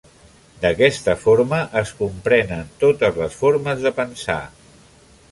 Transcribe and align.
D’aquesta 0.61 1.13
forma 1.25 1.59
es 1.81 1.91
comprenen 1.99 2.71
totes 2.83 3.19
les 3.23 3.35
formes 3.43 3.83
de 3.87 3.93
pensar. 3.99 4.39